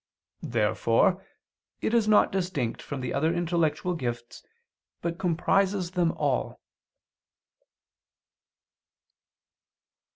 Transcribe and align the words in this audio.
Therefore 0.47 1.23
it 1.79 1.93
is 1.93 2.07
not 2.07 2.31
distinct 2.31 2.81
from 2.81 3.01
the 3.01 3.13
other 3.13 3.31
intellectual 3.31 3.93
gifts, 3.93 4.43
but 5.03 5.19
comprises 5.19 5.91
them 5.91 6.11
all. 6.13 6.59